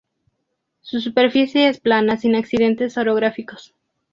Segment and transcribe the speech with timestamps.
[0.81, 3.75] Su superficie es plana sin accidentes orográficos.